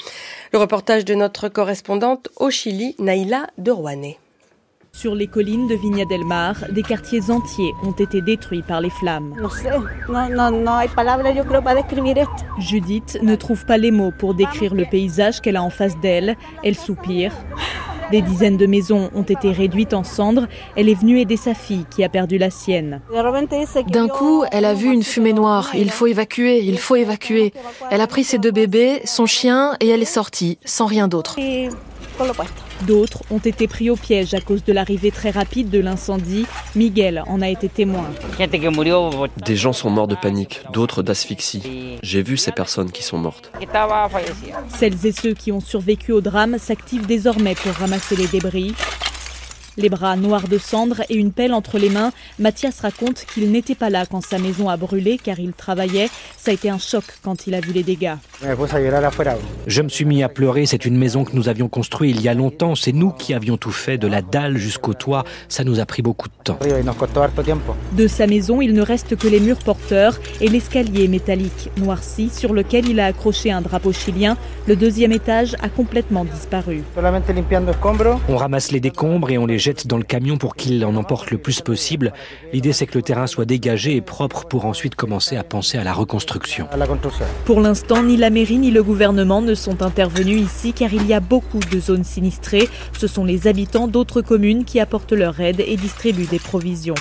Le 0.53 0.59
reportage 0.59 1.05
de 1.05 1.15
notre 1.15 1.49
correspondante 1.49 2.29
au 2.37 2.51
Chili, 2.51 2.95
Naïla 2.99 3.47
de 3.59 3.71
Rouanet. 3.71 4.19
Sur 4.93 5.15
les 5.15 5.29
collines 5.29 5.69
de 5.69 5.77
Vigna 5.77 6.05
del 6.07 6.25
Mar, 6.25 6.57
des 6.71 6.83
quartiers 6.83 7.31
entiers 7.31 7.73
ont 7.85 7.93
été 7.93 8.21
détruits 8.21 8.63
par 8.63 8.81
les 8.81 8.91
flammes. 8.91 9.33
Judith 12.59 13.19
ne 13.23 13.37
trouve 13.37 13.65
pas 13.65 13.79
les 13.79 13.91
mots 13.93 14.11
pour 14.19 14.35
décrire 14.35 14.75
le 14.75 14.87
paysage 14.87 15.41
qu'elle 15.41 15.57
a 15.57 15.63
en 15.63 15.71
face 15.71 15.97
d'elle. 16.01 16.37
Elle 16.65 16.75
soupire. 16.75 17.33
Des 18.11 18.23
dizaines 18.23 18.57
de 18.57 18.67
maisons 18.67 19.11
ont 19.15 19.23
été 19.23 19.53
réduites 19.53 19.93
en 19.93 20.03
cendres. 20.03 20.47
Elle 20.77 20.89
est 20.89 20.95
venue 20.95 21.21
aider 21.21 21.37
sa 21.37 21.55
fille 21.55 21.85
qui 21.91 22.03
a 22.05 22.09
perdu 22.09 22.39
la 22.39 22.51
sienne. 22.51 23.01
D'un 23.89 24.09
coup, 24.09 24.45
elle 24.51 24.65
a 24.65 24.75
vu 24.75 24.93
une 24.93 25.03
fumée 25.03 25.33
noire. 25.33 25.71
Il 25.75 25.91
faut 25.91 26.07
évacuer, 26.07 26.61
il 26.61 26.79
faut 26.79 26.97
évacuer. 26.97 27.53
Elle 27.91 28.01
a 28.01 28.07
pris 28.07 28.25
ses 28.25 28.39
deux 28.39 28.51
bébés, 28.51 29.03
son 29.05 29.27
chien 29.27 29.77
et 29.81 29.89
elle 29.89 30.03
est 30.03 30.07
sortie, 30.07 30.59
sans 30.65 30.87
rien 30.87 31.09
d'autre. 31.09 31.37
D'autres 32.87 33.23
ont 33.31 33.39
été 33.39 33.67
pris 33.67 33.91
au 33.91 33.97
piège 33.97 34.35
à 34.35 34.41
cause 34.41 34.65
de 34.65 34.73
l'arrivée 34.73 35.11
très 35.11 35.31
rapide 35.31 35.71
de 35.71 35.81
l'incendie. 35.81 36.47
Miguel 36.75 37.23
en 37.27 37.41
a 37.41 37.49
été 37.49 37.69
témoin. 37.69 38.05
Des 39.45 39.57
gens 39.57 39.73
sont 39.73 39.91
morts 39.91 40.09
de 40.09 40.15
panique, 40.15 40.63
d'autres 40.73 41.03
d'asphyxie. 41.03 41.99
J'ai 42.03 42.23
vu 42.23 42.37
ces 42.37 42.53
personnes 42.53 42.91
qui 42.91 43.03
sont 43.03 43.19
mortes. 43.19 43.53
Celles 44.69 45.07
et 45.07 45.13
ceux 45.13 45.35
qui 45.35 45.53
ont 45.53 45.61
survécu 45.61 46.13
au 46.13 46.21
drame 46.21 46.59
s'activent 46.59 47.07
désormais 47.07 47.55
pour 47.55 47.73
ramasser 47.73 48.17
les 48.17 48.27
débris. 48.27 48.75
Les 49.79 49.89
bras 49.89 50.17
noirs 50.17 50.49
de 50.49 50.59
cendre 50.59 51.03
et 51.09 51.15
une 51.15 51.31
pelle 51.31 51.55
entre 51.55 51.79
les 51.79 51.89
mains, 51.89 52.11
Mathias 52.41 52.81
raconte 52.81 53.25
qu'il 53.33 53.53
n'était 53.53 53.77
pas 53.77 53.91
là 53.91 54.07
quand 54.07 54.21
sa 54.21 54.39
maison 54.39 54.69
a 54.69 54.77
brûlé 54.77 55.19
car 55.23 55.39
il 55.39 55.53
travaillait. 55.53 56.09
Ça 56.37 56.51
a 56.51 56.55
été 56.55 56.69
un 56.69 56.79
choc 56.79 57.05
quand 57.23 57.47
il 57.47 57.55
a 57.55 57.61
vu 57.61 57.73
les 57.73 57.85
dégâts. 57.85 58.17
Je 59.69 59.83
me 59.83 59.89
suis 59.89 60.05
mis 60.05 60.25
à 60.25 60.29
pleurer, 60.29 60.67
c'est 60.67 60.85
une 60.85 60.99
maison 60.99 61.23
que 61.23 61.37
nous 61.37 61.49
avions 61.49 61.69
construite 61.69 62.09
il 62.17 62.21
y 62.23 62.29
a 62.29 62.35
longtemps, 62.35 62.75
c'est 62.75 62.93
nous 62.93 63.13
qui 63.13 63.35
avions 63.35 63.57
tout 63.57 63.71
fait, 63.71 63.99
de 63.99 64.09
la 64.09 64.21
dalle 64.21 64.57
jusqu'au 64.57 64.95
toit, 64.95 65.23
ça 65.49 65.63
nous 65.63 65.79
a 65.79 65.87
pris 65.87 66.03
beaucoup 66.03 66.27
de 66.29 66.35
temps. 66.43 66.59
De 67.93 68.07
sa 68.09 68.27
maison, 68.27 68.61
il 68.61 68.75
ne 68.75 68.83
reste 68.83 69.15
que 69.17 69.29
les 69.29 69.39
murs 69.39 69.59
porteurs 69.59 70.19
et 70.41 70.49
l'escalier 70.49 71.07
métallique 71.07 71.71
noirci 71.77 72.31
sur 72.31 72.53
lequel 72.53 72.89
il 72.89 72.99
a 72.99 73.07
accroché 73.07 73.53
un 73.53 73.61
drapeau 73.61 73.93
chilien. 73.93 74.37
Le 74.67 74.75
deuxième 74.75 75.13
étage 75.13 75.55
a 75.61 75.69
complètement 75.69 76.25
disparu. 76.25 76.83
On 78.29 78.37
ramasse 78.37 78.73
les 78.73 78.81
décombres 78.81 79.31
et 79.31 79.39
on 79.39 79.47
les 79.47 79.59
jette 79.59 79.68
dans 79.87 79.97
le 79.97 80.05
camion 80.05 80.39
pour 80.39 80.57
qu'il 80.57 80.85
en 80.85 80.97
emporte 80.97 81.31
le 81.31 81.39
plus 81.39 81.61
possible. 81.61 82.13
L'idée 82.53 82.73
c'est 82.73 82.87
que 82.87 82.97
le 82.97 83.03
terrain 83.03 83.27
soit 83.27 83.45
dégagé 83.45 83.97
et 83.97 84.01
propre 84.01 84.47
pour 84.47 84.65
ensuite 84.65 84.95
commencer 84.95 85.37
à 85.37 85.45
penser 85.45 85.79
à 85.79 85.85
la 85.85 85.93
reconstruction. 85.93 86.69
Pour 87.45 87.61
l'instant, 87.61 88.03
ni 88.03 88.17
la 88.17 88.31
mairie 88.31 88.59
ni 88.59 88.71
le 88.71 88.83
gouvernement 88.83 89.43
ne 89.43 89.55
sont 89.55 89.83
intervenus 89.83 90.41
ici 90.41 90.73
car 90.73 90.93
il 90.93 91.07
y 91.07 91.15
a 91.15 91.21
beaucoup 91.21 91.61
de 91.61 91.81
zones 91.81 92.05
sinistrées. 92.05 92.69
Ce 92.99 93.07
sont 93.07 93.25
les 93.25 93.47
habitants 93.47 93.89
d'autres 93.89 94.23
communes 94.23 94.65
qui 94.65 94.81
apportent 94.81 95.13
leur 95.13 95.41
aide 95.41 95.61
et 95.61 95.77
distribuent 95.77 96.27
des 96.27 96.39
provisions. 96.39 96.95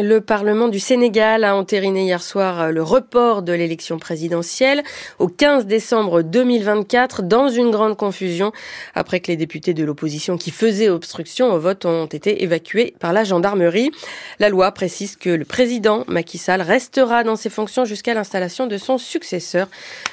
Le 0.00 0.20
Parlement 0.20 0.68
du 0.68 0.78
Sénégal 0.78 1.42
a 1.42 1.56
entériné 1.56 2.04
hier 2.04 2.22
soir 2.22 2.60
euh, 2.60 2.70
le 2.70 2.84
report 2.84 3.42
de 3.42 3.52
l'élection 3.52 3.98
présidentielle 3.98 4.84
au 5.18 5.26
15 5.26 5.66
décembre 5.66 6.22
2024 6.22 7.24
dans 7.24 7.48
une 7.48 7.72
grande 7.72 7.96
confusion 7.96 8.52
après 8.94 9.18
que 9.18 9.26
les 9.26 9.36
députés 9.36 9.74
de 9.74 9.82
l'opposition 9.82 10.38
qui 10.38 10.52
faisaient 10.52 10.88
obstruction 10.88 11.52
au 11.52 11.58
vote 11.58 11.84
ont 11.84 12.06
été 12.06 12.44
évacués 12.44 12.94
par 13.00 13.12
la 13.12 13.24
gendarmerie. 13.24 13.90
La 14.38 14.50
loi 14.50 14.70
précise 14.70 15.16
que 15.16 15.30
le 15.30 15.44
président 15.44 16.04
Macky 16.06 16.38
Sall 16.38 16.62
restera 16.62 17.24
dans 17.24 17.34
ses 17.34 17.50
fonctions 17.50 17.84
jusqu'à 17.84 18.14
l'installation 18.14 18.68
de 18.68 18.76
son 18.78 18.98
successeur. 18.98 19.66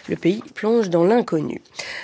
Le 0.10 0.15
pays 0.15 0.42
plonge 0.56 0.89
dans 0.89 1.04
l'inconnu. 1.04 1.62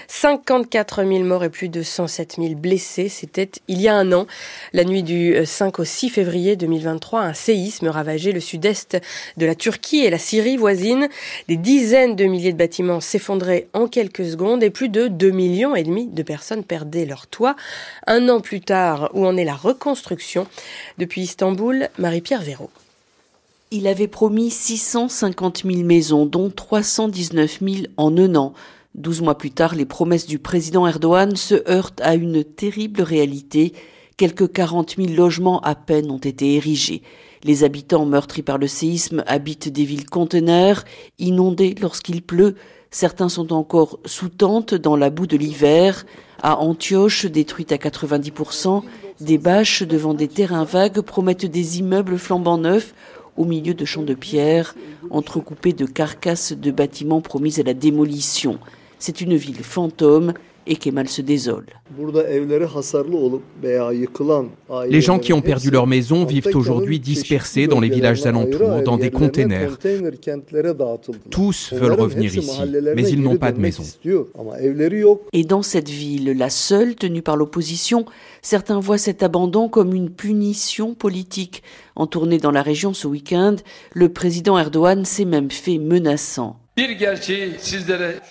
54 0.08 1.04
000 1.04 1.24
morts 1.24 1.46
et 1.46 1.50
plus 1.50 1.70
de 1.70 1.82
107 1.82 2.36
000 2.38 2.54
blessés, 2.54 3.10
c'était 3.10 3.50
il 3.68 3.82
y 3.82 3.88
a 3.88 3.96
un 3.96 4.12
an, 4.12 4.28
la 4.72 4.84
nuit 4.84 5.02
du 5.02 5.36
5 5.44 5.80
au 5.80 5.84
6 5.84 6.10
février 6.10 6.56
2023, 6.56 7.22
un 7.22 7.34
séisme 7.34 7.71
me 7.82 7.90
ravageait 7.90 8.32
le 8.32 8.40
sud-est 8.40 8.98
de 9.38 9.46
la 9.46 9.56
Turquie 9.56 10.00
et 10.00 10.10
la 10.10 10.18
Syrie 10.18 10.58
voisine. 10.58 11.08
Des 11.48 11.58
dizaines 11.58 12.16
de 12.16 12.26
milliers 12.26 12.52
de 12.52 12.58
bâtiments 12.58 13.00
s'effondraient 13.00 13.68
en 13.74 13.88
quelques 13.88 14.26
secondes 14.26 14.64
et 14.64 14.70
plus 14.70 14.90
de 14.90 15.08
2 15.08 15.32
millions 15.32 15.76
et 15.76 15.84
demi 15.84 16.08
de 16.08 16.24
personnes 16.24 16.64
perdaient 16.64 17.06
leur 17.06 17.28
toit. 17.28 17.56
Un 18.08 18.28
an 18.30 18.42
plus 18.42 18.62
tard, 18.62 19.10
où 19.14 19.26
en 19.26 19.38
est 19.38 19.46
la 19.46 19.56
reconstruction 19.56 20.48
Depuis 20.98 21.22
Istanbul, 21.22 21.90
Marie-Pierre 21.98 22.42
Véraud. 22.42 22.70
Il 23.74 23.88
avait 23.88 24.10
promis 24.10 24.50
650 24.50 25.64
000 25.64 25.84
maisons, 25.84 26.26
dont 26.26 26.50
319 26.50 27.60
000 27.62 27.76
en 27.96 28.18
un 28.18 28.36
an. 28.36 28.54
Douze 28.96 29.22
mois 29.22 29.38
plus 29.38 29.52
tard, 29.52 29.76
les 29.76 29.86
promesses 29.86 30.28
du 30.28 30.40
président 30.40 30.86
Erdogan 30.86 31.38
se 31.38 31.56
heurtent 31.70 32.02
à 32.02 32.16
une 32.16 32.44
terrible 32.44 33.02
réalité. 33.02 33.72
Quelques 34.18 34.52
40 34.52 34.98
000 34.98 35.14
logements 35.14 35.62
à 35.62 35.76
peine 35.76 36.12
ont 36.12 36.18
été 36.18 36.56
érigés. 36.56 37.02
Les 37.44 37.64
habitants 37.64 38.06
meurtris 38.06 38.44
par 38.44 38.58
le 38.58 38.68
séisme 38.68 39.24
habitent 39.26 39.70
des 39.70 39.84
villes 39.84 40.10
conteneurs, 40.10 40.84
inondées 41.18 41.76
lorsqu'il 41.82 42.22
pleut. 42.22 42.56
Certains 42.92 43.30
sont 43.30 43.52
encore 43.52 44.00
sous 44.06 44.30
tente 44.30 44.76
dans 44.76 44.96
la 44.96 45.10
boue 45.10 45.28
de 45.28 45.38
l'hiver. 45.38 46.06
À 46.44 46.58
Antioche, 46.58 47.26
détruite 47.26 47.72
à 47.72 47.78
90%, 47.78 48.84
des 49.22 49.38
bâches 49.38 49.84
devant 49.84 50.14
des 50.14 50.28
terrains 50.28 50.66
vagues 50.66 51.02
promettent 51.02 51.46
des 51.46 51.80
immeubles 51.80 52.18
flambant 52.18 52.58
neufs 52.58 52.94
au 53.38 53.46
milieu 53.46 53.74
de 53.74 53.86
champs 53.86 54.04
de 54.04 54.14
pierre, 54.14 54.76
entrecoupés 55.10 55.74
de 55.74 55.86
carcasses 55.86 56.54
de 56.54 56.72
bâtiments 56.72 57.22
promis 57.22 57.60
à 57.60 57.64
la 57.64 57.74
démolition. 57.74 58.60
C'est 59.00 59.22
une 59.22 59.36
ville 59.36 59.64
fantôme 59.64 60.34
et 60.68 60.76
Kemal 60.76 61.08
se 61.08 61.22
désole. 61.22 61.66
Les 64.88 65.02
gens 65.02 65.20
qui 65.20 65.34
ont 65.34 65.42
perdu 65.42 65.72
leur 65.72 65.88
maison 65.88 66.26
vivent 66.26 66.50
aujourd'hui 66.54 67.00
dispersés 67.00 67.68
dans 67.68 67.80
les 67.80 67.90
villages 67.90 68.26
alentours, 68.26 68.82
dans 68.84 68.98
des 68.98 69.12
containers. 69.12 69.78
Tous 71.30 71.74
veulent 71.74 72.00
revenir 72.00 72.36
ici, 72.36 72.62
mais 72.96 73.08
ils 73.10 73.22
n'ont 73.22 73.38
pas 73.38 73.52
de 73.52 73.60
maison. 73.60 73.84
Et 75.34 75.44
dans 75.44 75.62
cette 75.62 75.90
ville, 75.90 76.38
la 76.38 76.50
seule 76.50 76.96
tenue 76.96 77.22
par 77.22 77.38
l'opposition, 77.38 78.06
certains 78.42 78.80
voient 78.80 78.98
cet 78.98 79.24
abandon 79.24 79.70
comme 79.70 79.94
une 79.94 80.10
punition 80.10 80.94
politique. 80.94 81.64
En 81.96 82.08
tournée 82.08 82.38
dans 82.38 82.52
la 82.52 82.62
région 82.62 82.94
ce 82.94 83.08
week-end, 83.08 83.56
le 83.94 84.10
président 84.10 84.58
Erdogan 84.58 85.06
s'est 85.06 85.26
même 85.26 85.52
fait 85.52 85.78
menaçant. 85.78 86.58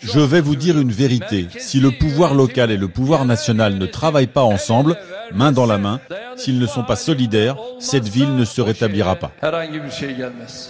Je 0.02 0.20
vais 0.20 0.40
vous 0.40 0.56
dire 0.56 0.78
une 0.78 0.92
vérité. 0.92 1.48
Si 1.58 1.80
le 1.80 1.90
pouvoir 1.90 2.34
local 2.34 2.70
et 2.70 2.76
le 2.76 2.88
pouvoir 2.88 3.24
national 3.24 3.74
ne 3.74 3.86
travaillent 3.86 4.26
pas 4.26 4.42
ensemble, 4.42 4.96
main 5.32 5.52
dans 5.52 5.66
la 5.66 5.78
main, 5.78 6.00
s'ils 6.36 6.58
ne 6.58 6.66
sont 6.66 6.84
pas 6.84 6.96
solidaires, 6.96 7.56
cette 7.78 8.08
ville 8.08 8.34
ne 8.34 8.44
se 8.44 8.60
rétablira 8.60 9.16
pas. 9.16 9.32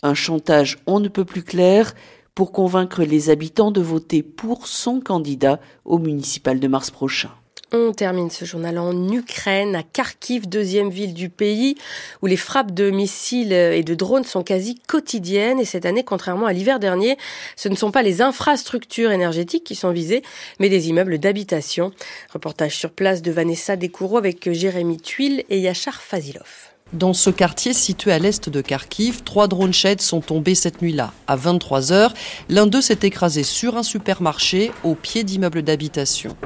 Un 0.02 0.14
chantage 0.14 0.78
on 0.86 1.00
ne 1.00 1.08
peut 1.08 1.24
plus 1.24 1.42
clair 1.42 1.94
pour 2.34 2.52
convaincre 2.52 3.02
les 3.02 3.30
habitants 3.30 3.70
de 3.70 3.80
voter 3.80 4.22
pour 4.22 4.66
son 4.66 5.00
candidat 5.00 5.60
au 5.84 5.98
municipal 5.98 6.60
de 6.60 6.68
mars 6.68 6.90
prochain. 6.90 7.30
On 7.72 7.92
termine 7.92 8.30
ce 8.30 8.44
journal 8.44 8.78
en 8.78 9.12
Ukraine, 9.12 9.76
à 9.76 9.84
Kharkiv, 9.84 10.48
deuxième 10.48 10.90
ville 10.90 11.14
du 11.14 11.28
pays, 11.28 11.76
où 12.20 12.26
les 12.26 12.36
frappes 12.36 12.72
de 12.72 12.90
missiles 12.90 13.52
et 13.52 13.84
de 13.84 13.94
drones 13.94 14.24
sont 14.24 14.42
quasi 14.42 14.74
quotidiennes. 14.88 15.60
Et 15.60 15.64
cette 15.64 15.86
année, 15.86 16.02
contrairement 16.02 16.46
à 16.46 16.52
l'hiver 16.52 16.80
dernier, 16.80 17.16
ce 17.54 17.68
ne 17.68 17.76
sont 17.76 17.92
pas 17.92 18.02
les 18.02 18.22
infrastructures 18.22 19.12
énergétiques 19.12 19.62
qui 19.62 19.76
sont 19.76 19.92
visées, 19.92 20.22
mais 20.58 20.68
des 20.68 20.88
immeubles 20.88 21.18
d'habitation. 21.18 21.92
Reportage 22.32 22.76
sur 22.76 22.90
place 22.90 23.22
de 23.22 23.30
Vanessa 23.30 23.76
Descoureaux 23.76 24.18
avec 24.18 24.50
Jérémy 24.52 24.96
Tuile 24.96 25.44
et 25.48 25.60
Yachar 25.60 26.02
Fazilov. 26.02 26.72
Dans 26.92 27.12
ce 27.12 27.30
quartier 27.30 27.72
situé 27.72 28.10
à 28.10 28.18
l'est 28.18 28.48
de 28.48 28.60
Kharkiv, 28.62 29.22
trois 29.22 29.46
drones 29.46 29.72
sheds 29.72 30.00
sont 30.00 30.20
tombés 30.20 30.56
cette 30.56 30.82
nuit-là. 30.82 31.12
À 31.28 31.36
23 31.36 31.92
heures, 31.92 32.14
l'un 32.48 32.66
d'eux 32.66 32.80
s'est 32.80 32.98
écrasé 33.02 33.44
sur 33.44 33.76
un 33.76 33.84
supermarché 33.84 34.72
au 34.82 34.96
pied 34.96 35.22
d'immeubles 35.22 35.62
d'habitation. 35.62 36.36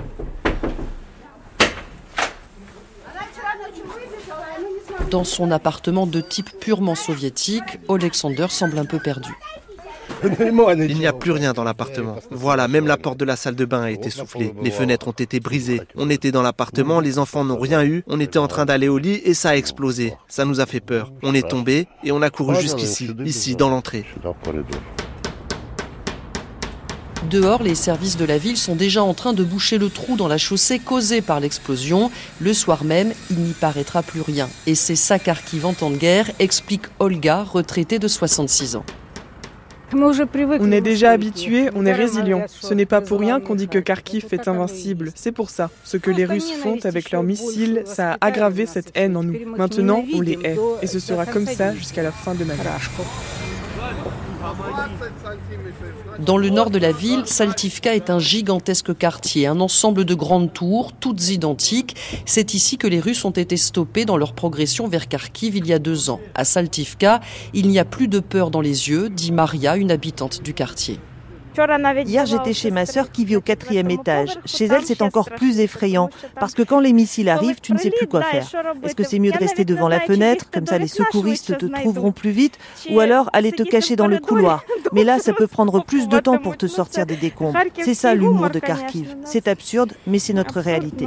Dans 5.11 5.25
son 5.25 5.51
appartement 5.51 6.07
de 6.07 6.21
type 6.21 6.51
purement 6.61 6.95
soviétique, 6.95 7.79
Alexander 7.89 8.47
semble 8.49 8.79
un 8.79 8.85
peu 8.85 8.99
perdu. 8.99 9.33
Il 10.23 10.99
n'y 10.99 11.07
a 11.07 11.13
plus 11.13 11.31
rien 11.31 11.53
dans 11.53 11.65
l'appartement. 11.65 12.17
Voilà, 12.31 12.69
même 12.69 12.87
la 12.87 12.97
porte 12.97 13.19
de 13.19 13.25
la 13.25 13.37
salle 13.37 13.55
de 13.55 13.65
bain 13.65 13.83
a 13.83 13.91
été 13.91 14.11
soufflée. 14.11 14.55
Les 14.63 14.71
fenêtres 14.71 15.09
ont 15.09 15.13
été 15.13 15.41
brisées. 15.41 15.81
On 15.97 16.11
était 16.11 16.33
dans 16.33 16.43
l'appartement, 16.43 17.01
les 17.01 17.19
enfants 17.19 17.45
n'ont 17.45 17.59
rien 17.59 17.85
eu. 17.85 18.03
On 18.07 18.21
était 18.21 18.39
en 18.39 18.49
train 18.49 18.65
d'aller 18.65 18.89
au 18.89 18.99
lit 18.99 19.21
et 19.25 19.35
ça 19.35 19.51
a 19.51 19.57
explosé. 19.57 20.15
Ça 20.29 20.45
nous 20.45 20.61
a 20.61 20.67
fait 20.67 20.81
peur. 20.81 21.13
On 21.23 21.35
est 21.35 21.49
tombé 21.49 21.87
et 22.03 22.13
on 22.13 22.23
a 22.23 22.31
couru 22.31 22.57
jusqu'ici, 22.61 23.11
ici, 23.25 23.57
dans 23.57 23.71
l'entrée. 23.71 24.05
Dehors, 27.31 27.63
les 27.63 27.75
services 27.75 28.17
de 28.17 28.25
la 28.25 28.39
ville 28.39 28.57
sont 28.57 28.75
déjà 28.75 29.03
en 29.03 29.15
train 29.15 29.33
de 29.33 29.43
boucher 29.43 29.79
le 29.79 29.89
trou 29.89 30.17
dans 30.17 30.29
la 30.29 30.39
chaussée 30.39 30.79
causée 30.79 31.23
par 31.23 31.41
l'explosion. 31.41 32.11
Le 32.41 32.53
soir 32.53 32.85
même, 32.85 33.13
il 33.31 33.39
n'y 33.39 33.53
paraîtra 33.53 34.03
plus 34.03 34.21
rien. 34.21 34.49
Et 34.67 34.75
c'est 34.75 34.97
ça 34.97 35.19
Kharkiv 35.19 35.65
en 35.65 35.73
temps 35.73 35.91
de 35.91 35.97
guerre, 35.97 36.31
explique 36.39 36.85
Olga, 36.99 37.43
retraitée 37.43 37.99
de 37.99 38.09
66 38.09 38.77
ans. 38.77 38.85
On 39.93 40.73
est 40.73 40.81
déjà 40.81 41.13
habitué, 41.13 41.71
on 41.75 41.87
est 41.87 41.93
résilient. 41.93 42.45
Ce 42.49 42.75
n'est 42.75 42.87
pas 42.87 43.01
pour 43.01 43.21
rien 43.21 43.41
qu'on 43.41 43.55
dit 43.55 43.69
que 43.69 43.79
Kharkiv 43.79 44.27
est 44.33 44.49
invincible. 44.49 45.13
C'est 45.15 45.33
pour 45.33 45.51
ça. 45.51 45.71
Ce 45.85 45.97
que 45.97 46.11
les 46.11 46.25
Russes 46.25 46.51
font 46.51 46.79
avec 46.85 47.11
leurs 47.11 47.23
missiles, 47.23 47.83
ça 47.87 48.13
a 48.13 48.27
aggravé 48.27 48.67
cette 48.67 48.91
haine 48.95 49.17
en 49.17 49.23
nous. 49.23 49.39
Maintenant, 49.57 50.05
on 50.13 50.21
les 50.21 50.39
hait. 50.45 50.57
Et 50.83 50.87
ce 50.87 50.99
sera 50.99 51.27
comme 51.27 51.47
ça 51.47 51.75
jusqu'à 51.75 52.03
la 52.03 52.13
fin 52.13 52.35
de 52.35 52.45
ma 52.45 52.55
vie. 52.55 52.61
Dans 56.19 56.37
le 56.37 56.51
nord 56.51 56.71
de 56.71 56.79
la 56.79 56.93
ville, 56.93 57.23
Saltivka 57.27 57.95
est 57.95 58.11
un 58.11 58.19
gigantesque 58.19 58.97
quartier, 58.97 59.47
un 59.47 59.61
ensemble 59.61 60.05
de 60.05 60.15
grandes 60.15 60.53
tours, 60.53 60.93
toutes 60.93 61.31
identiques. 61.31 61.97
C'est 62.25 62.55
ici 62.55 62.79
que 62.79 62.87
les 62.87 63.01
Russes 63.01 63.25
ont 63.25 63.31
été 63.31 63.57
stoppés 63.57 64.05
dans 64.05 64.17
leur 64.17 64.33
progression 64.33 64.89
vers 64.89 65.09
Kharkiv 65.09 65.57
il 65.57 65.67
y 65.67 65.73
a 65.73 65.79
deux 65.79 66.11
ans. 66.11 66.21
À 66.35 66.45
Saltivka, 66.45 67.21
il 67.53 67.69
n'y 67.69 67.79
a 67.79 67.85
plus 67.85 68.09
de 68.09 68.21
peur 68.21 68.51
dans 68.51 68.61
les 68.61 68.89
yeux, 68.89 69.09
dit 69.11 69.33
Maria, 69.33 69.77
une 69.77 69.91
habitante 69.91 70.43
du 70.43 70.55
quartier. 70.55 70.99
Hier, 72.07 72.27
j'étais 72.27 72.53
chez 72.53 72.71
ma 72.71 72.85
sœur 72.85 73.13
qui 73.13 73.25
vit 73.25 73.37
au 73.37 73.41
quatrième 73.41 73.91
étage. 73.91 74.39
Chez 74.45 74.67
elle, 74.67 74.85
c'est 74.85 75.03
encore 75.03 75.31
plus 75.31 75.61
effrayant 75.61 76.11
parce 76.41 76.53
que 76.55 76.63
quand 76.63 76.81
les 76.81 76.93
missiles 76.93 77.29
arrivent, 77.29 77.61
tu 77.61 77.73
ne 77.73 77.79
sais 77.79 77.91
plus 77.91 78.09
quoi 78.09 78.23
faire. 78.23 78.47
Est-ce 78.83 78.95
que 78.95 79.05
c'est 79.05 79.19
mieux 79.19 79.31
de 79.31 79.39
rester 79.39 79.65
devant 79.65 79.89
la 79.89 80.01
fenêtre, 80.01 80.47
comme 80.51 80.67
ça 80.67 80.79
les 80.79 80.89
secouristes 80.89 81.57
te 81.57 81.67
trouveront 81.67 82.13
plus 82.13 82.31
vite, 82.31 82.59
ou 82.91 83.01
alors 83.01 83.31
aller 83.33 83.53
te 83.53 83.63
cacher 83.63 83.95
dans 83.95 84.09
le 84.09 84.19
couloir? 84.19 84.65
Mais 84.93 85.05
là, 85.05 85.19
ça 85.19 85.33
peut 85.33 85.47
prendre 85.47 85.85
plus 85.85 86.09
de 86.09 86.19
temps 86.19 86.39
pour 86.39 86.57
te 86.57 86.67
sortir 86.67 87.07
des 87.07 87.17
décombres. 87.17 87.59
C'est 87.83 87.95
ça 87.95 88.15
l'humour 88.15 88.51
de 88.51 88.59
Kharkiv. 88.59 89.17
C'est 89.25 89.49
absurde, 89.49 89.93
mais 90.07 90.19
c'est 90.19 90.33
notre 90.33 90.61
réalité. 90.61 91.07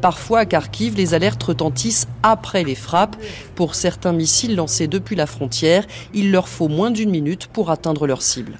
Parfois, 0.00 0.40
à 0.40 0.46
Kharkiv, 0.46 0.96
les 0.96 1.14
alertes 1.14 1.42
retentissent 1.42 2.08
après 2.24 2.64
les 2.64 2.74
frappes. 2.74 3.16
Pour 3.54 3.76
certains 3.76 4.12
missiles 4.12 4.56
lancés 4.56 4.88
depuis 4.88 5.14
la 5.14 5.26
frontière, 5.26 5.86
il 6.12 6.32
leur 6.32 6.48
faut 6.48 6.68
moins 6.68 6.90
d'une 6.90 7.10
minute 7.10 7.46
pour 7.46 7.70
atteindre 7.70 8.08
leur 8.08 8.20
cible. 8.20 8.58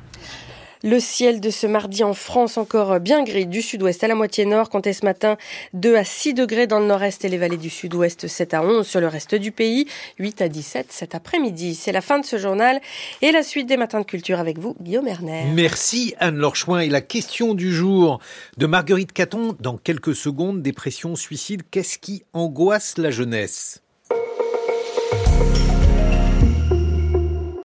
Le 0.84 0.98
ciel 0.98 1.40
de 1.40 1.50
ce 1.50 1.68
mardi 1.68 2.02
en 2.02 2.12
France 2.12 2.56
encore 2.56 2.98
bien 2.98 3.22
gris 3.22 3.46
du 3.46 3.62
sud-ouest 3.62 4.02
à 4.02 4.08
la 4.08 4.16
moitié 4.16 4.44
nord, 4.46 4.68
comptait 4.68 4.92
ce 4.92 5.04
matin? 5.04 5.36
2 5.74 5.94
à 5.94 6.02
6 6.02 6.34
degrés 6.34 6.66
dans 6.66 6.80
le 6.80 6.86
nord-est 6.86 7.24
et 7.24 7.28
les 7.28 7.38
vallées 7.38 7.56
du 7.56 7.70
sud-ouest, 7.70 8.26
7 8.26 8.54
à 8.54 8.64
11 8.64 8.84
sur 8.84 9.00
le 9.00 9.06
reste 9.06 9.36
du 9.36 9.52
pays, 9.52 9.86
8 10.18 10.42
à 10.42 10.48
17 10.48 10.86
cet 10.90 11.14
après-midi. 11.14 11.76
C'est 11.76 11.92
la 11.92 12.00
fin 12.00 12.18
de 12.18 12.24
ce 12.24 12.36
journal 12.36 12.80
et 13.20 13.30
la 13.30 13.44
suite 13.44 13.68
des 13.68 13.76
matins 13.76 14.00
de 14.00 14.06
culture 14.06 14.40
avec 14.40 14.58
vous, 14.58 14.74
Guillaume 14.80 15.06
Erner. 15.06 15.44
Merci 15.54 16.14
Anne-Laure 16.18 16.56
Chouin. 16.56 16.80
Et 16.80 16.88
la 16.88 17.00
question 17.00 17.54
du 17.54 17.72
jour 17.72 18.18
de 18.56 18.66
Marguerite 18.66 19.12
Caton. 19.12 19.56
Dans 19.60 19.76
quelques 19.76 20.16
secondes, 20.16 20.62
dépression, 20.62 21.14
suicide, 21.14 21.62
qu'est-ce 21.70 21.98
qui 21.98 22.24
angoisse 22.32 22.98
la 22.98 23.12
jeunesse? 23.12 23.82